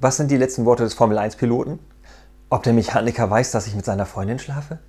[0.00, 1.78] Was sind die letzten Worte des Formel-1-Piloten?
[2.50, 4.80] Ob der Mechaniker weiß, dass ich mit seiner Freundin schlafe?